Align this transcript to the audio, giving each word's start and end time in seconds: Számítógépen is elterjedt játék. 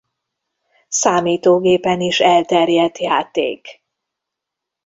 Számítógépen 0.87 2.01
is 2.01 2.19
elterjedt 2.19 2.97
játék. 2.97 3.83